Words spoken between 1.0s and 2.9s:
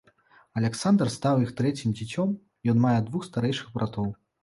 стаў іх трэцім дзіцём, ён